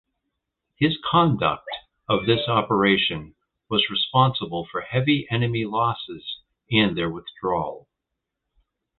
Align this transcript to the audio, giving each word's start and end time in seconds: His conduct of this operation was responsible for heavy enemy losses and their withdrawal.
His 0.79 0.97
conduct 1.11 1.67
of 2.09 2.25
this 2.25 2.47
operation 2.47 3.35
was 3.69 3.87
responsible 3.91 4.65
for 4.71 4.81
heavy 4.81 5.27
enemy 5.29 5.63
losses 5.63 6.39
and 6.71 6.97
their 6.97 7.11
withdrawal. 7.11 7.87